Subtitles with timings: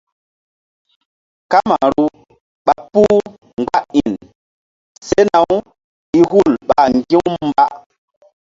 [1.51, 2.05] Kamaru
[2.65, 3.15] ɓa puh
[3.57, 4.11] mgba iŋ
[5.07, 5.55] sena-u
[6.17, 7.65] i hul ɓa ŋgi̧-u mba.